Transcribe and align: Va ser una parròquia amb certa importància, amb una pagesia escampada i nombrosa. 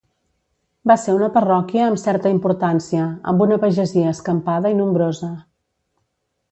Va 0.91 0.95
ser 1.01 1.13
una 1.17 1.27
parròquia 1.35 1.83
amb 1.89 2.01
certa 2.05 2.31
importància, 2.37 3.05
amb 3.33 3.45
una 3.49 3.61
pagesia 3.67 4.17
escampada 4.17 4.75
i 4.77 4.81
nombrosa. 4.83 5.33